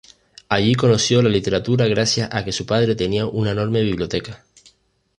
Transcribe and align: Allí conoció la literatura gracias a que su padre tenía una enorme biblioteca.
Allí 0.49 0.73
conoció 0.73 1.21
la 1.21 1.29
literatura 1.29 1.85
gracias 1.85 2.27
a 2.31 2.43
que 2.43 2.51
su 2.51 2.65
padre 2.65 2.95
tenía 2.95 3.27
una 3.27 3.51
enorme 3.51 3.83
biblioteca. 3.83 4.43